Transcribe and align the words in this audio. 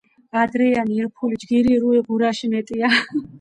ადრეიანი 0.43 0.97
ირფელი 1.01 1.37
ჯგირი 1.43 1.77
რე 1.85 2.01
ღურაში 2.09 2.51
მეტია 2.55 2.93